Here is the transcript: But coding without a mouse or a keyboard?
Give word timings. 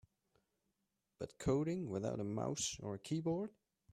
But 1.19 1.37
coding 1.37 1.87
without 1.87 2.19
a 2.19 2.23
mouse 2.23 2.75
or 2.79 2.95
a 2.95 2.99
keyboard? 2.99 3.51